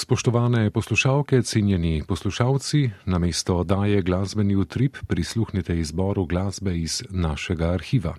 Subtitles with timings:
[0.00, 8.14] Spoštovane poslušalke, cenjeni poslušalci, na mesto oddaje glasbeni utrip prisluhnite izboru glasbe iz našega arhiva.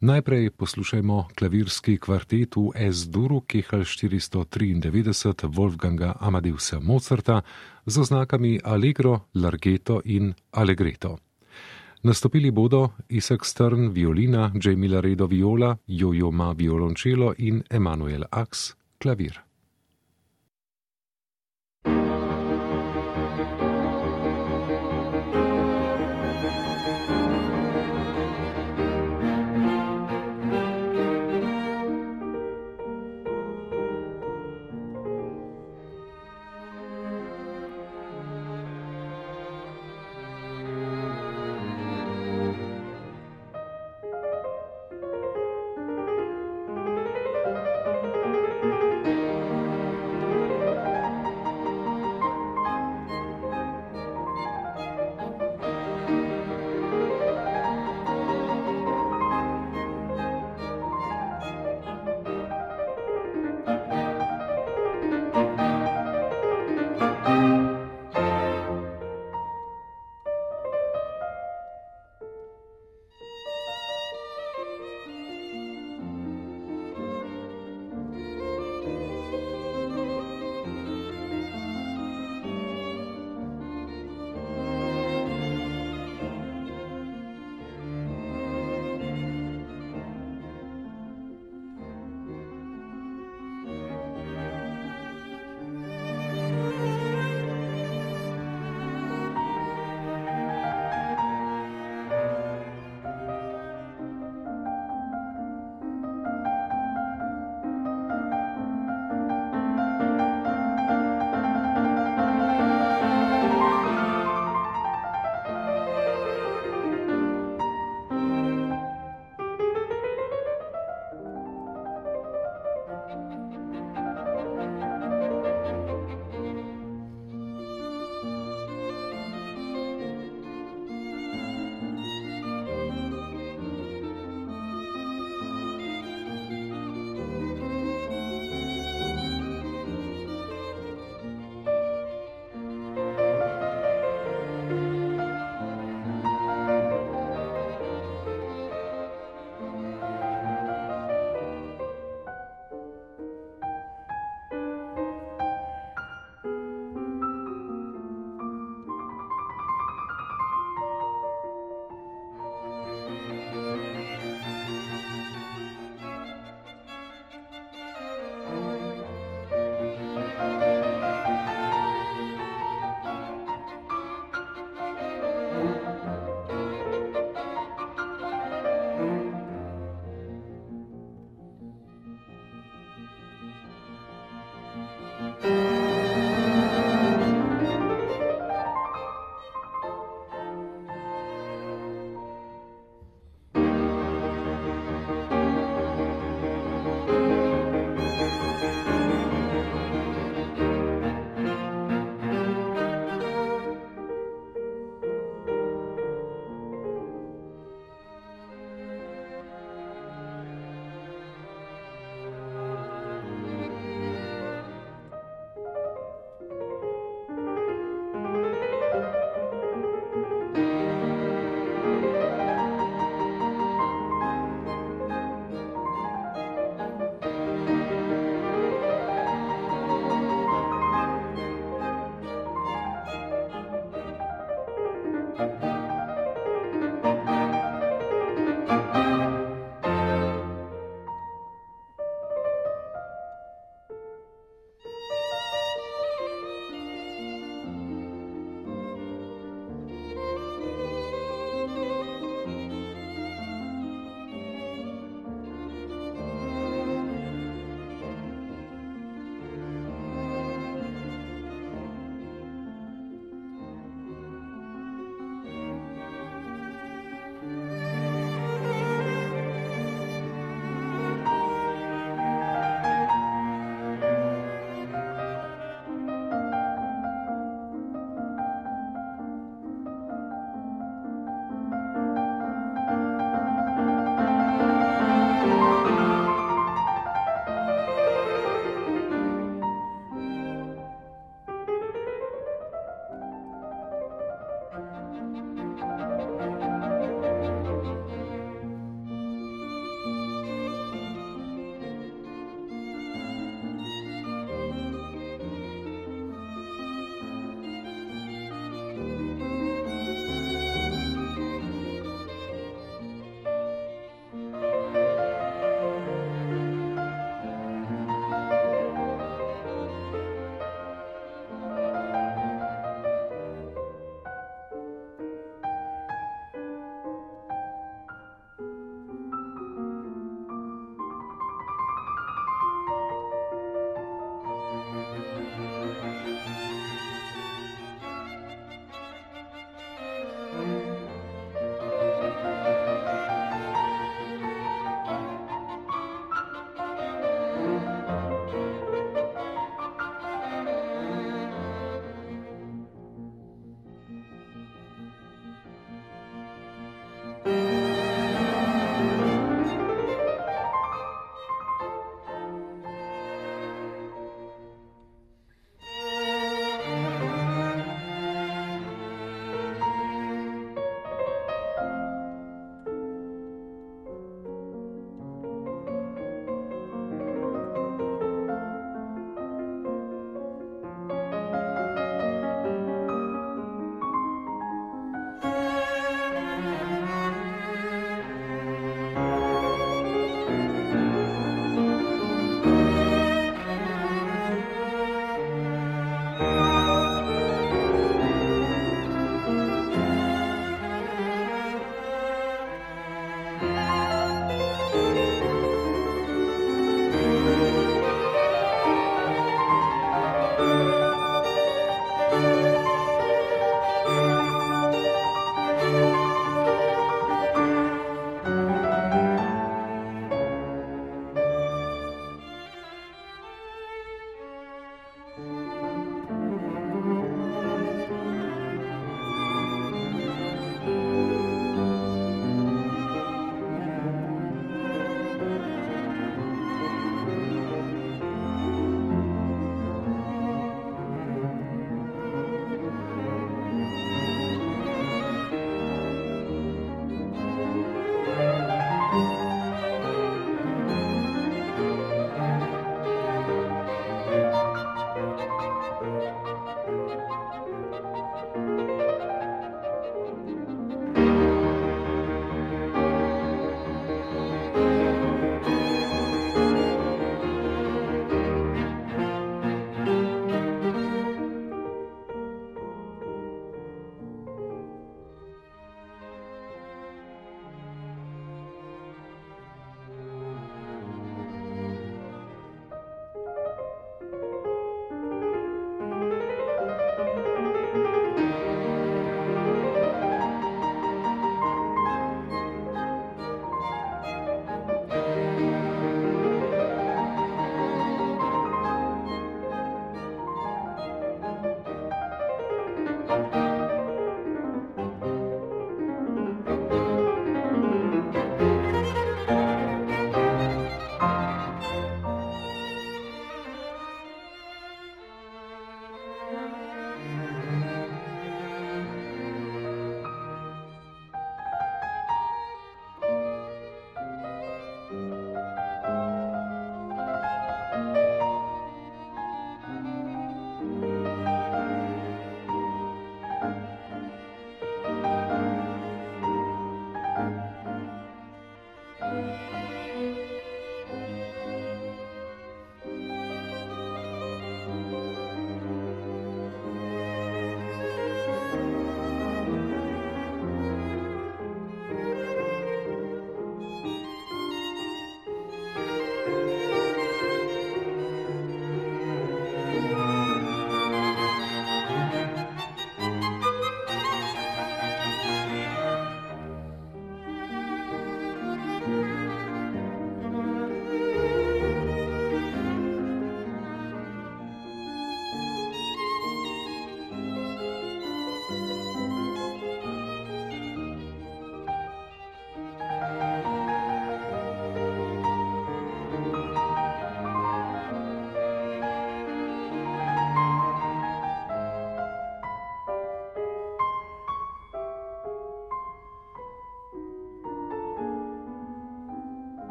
[0.00, 7.40] Najprej poslušajmo klavirski kvartet v S-duru Kehal 493 Wolfganga Amadeusa Mozarta
[7.86, 11.18] z oznakami Allegro, Larghetto in Allegretto.
[12.02, 19.49] Nastopili bodo Isaac Stern violina, Jamie Laredo viola, Jojo Ma violončelo in Emanuel Ax klavir.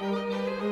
[0.00, 0.69] Música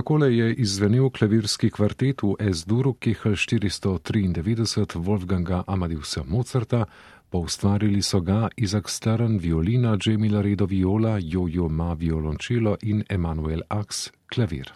[0.00, 6.86] Takole je izvenel klavirski kvartet v S-duru Kehel 493 Wolfganga Amadeusa Mozarta,
[7.28, 14.08] poustvarili so ga Izak Stern violina, Jamie Laredo viola, Jojo Ma violončelo in Emanuel Ax
[14.26, 14.72] klavir.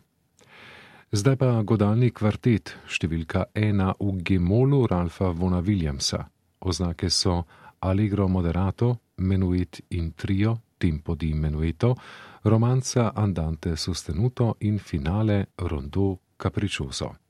[1.13, 6.21] Zdaj pa godalni kvartet, številka ena v Gemolu Ralfa Vona Williamsa.
[6.61, 7.47] Oznake so
[7.81, 11.97] Allegro Moderato, Menuet in Trio, Tempo di Menueto,
[12.45, 17.21] romanza Andante sostenuto in finale Rondo capriccioso.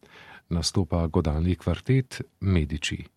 [0.49, 3.14] Nastopa godalni kvartet Medici.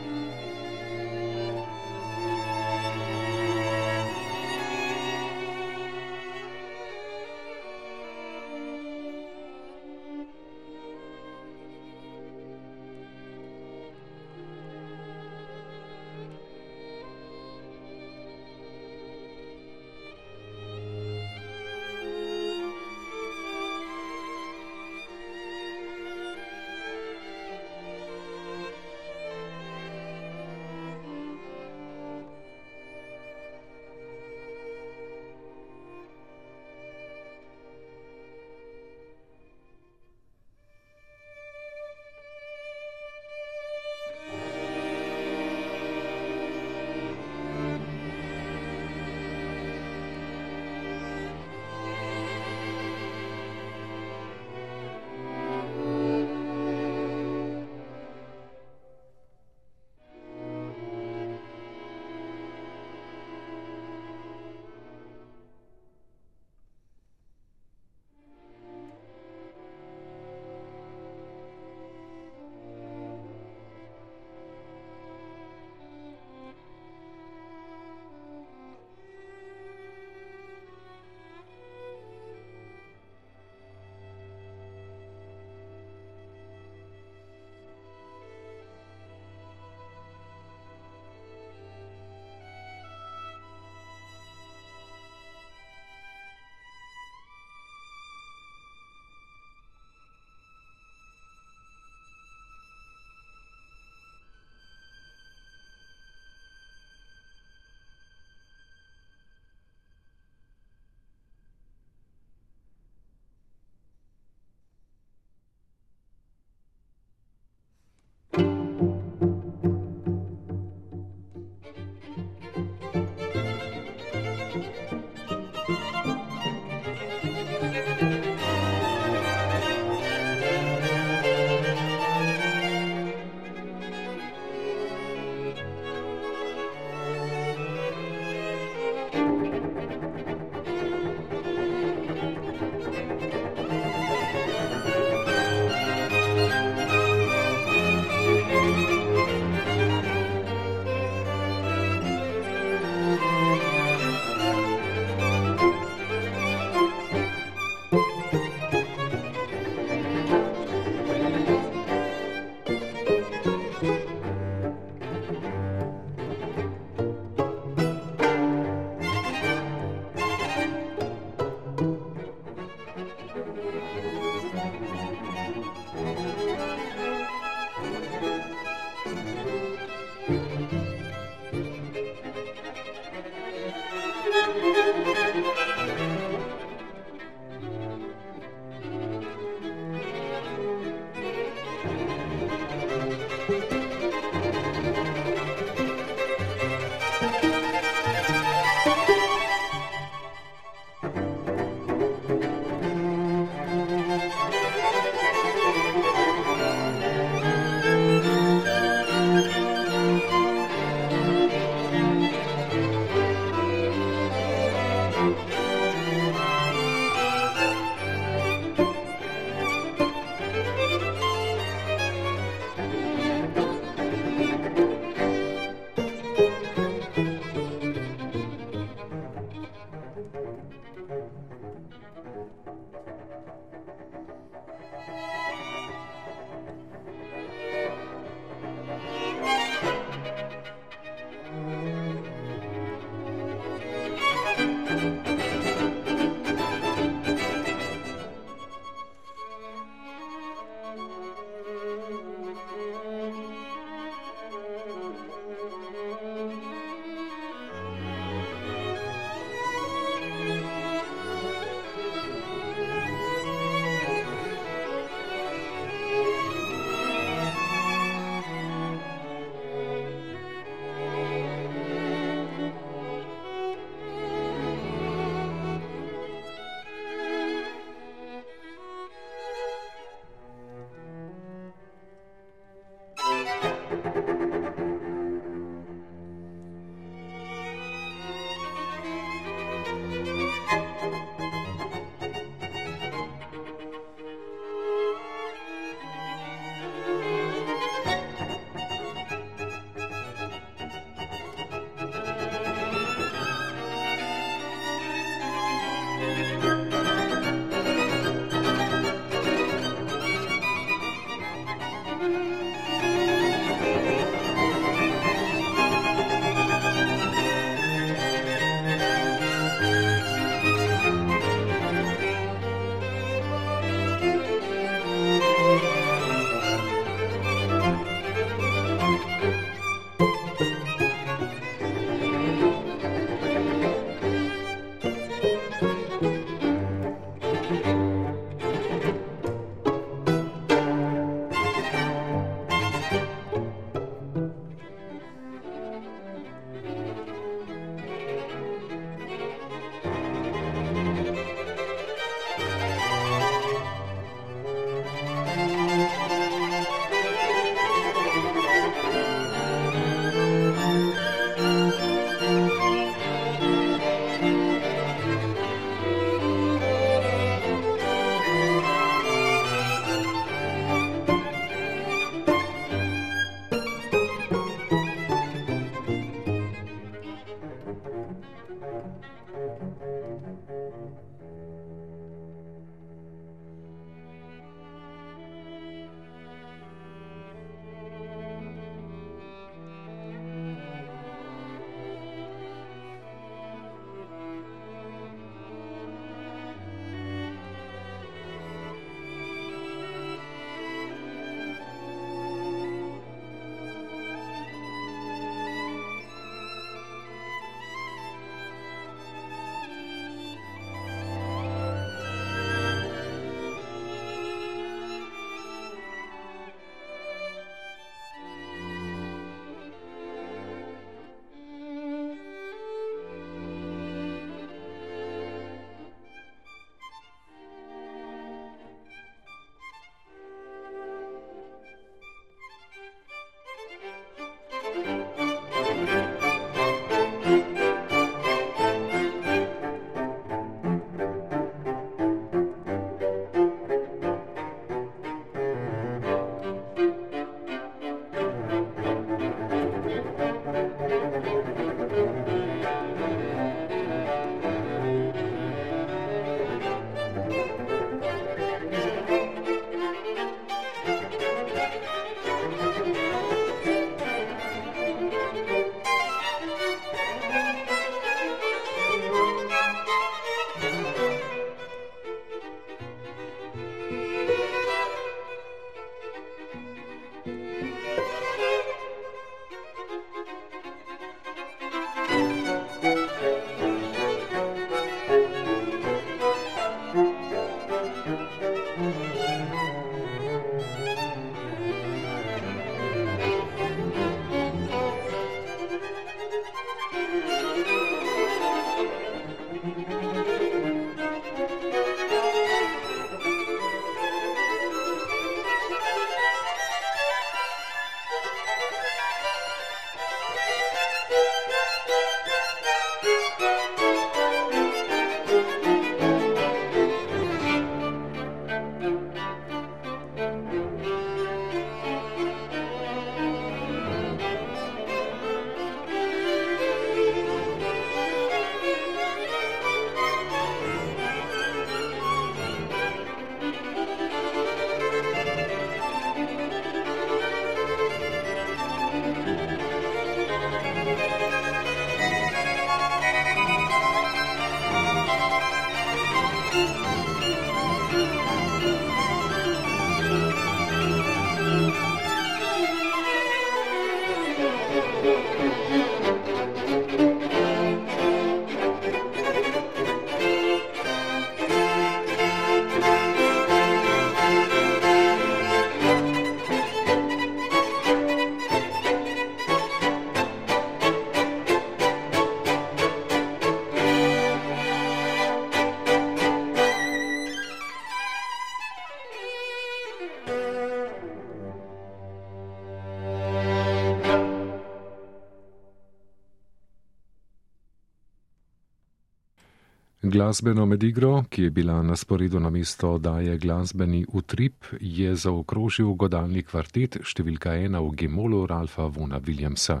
[590.50, 596.64] Glasbeno medigro, ki je bila na sporedu na mesto oddaje glasbeni utrip, je zaokrožil godalni
[596.66, 600.00] kvartet številka ena v Gemolu Ralfa Vona Williamsa.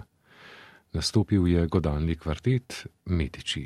[0.98, 3.62] Nastopil je godalni kvartet Medici.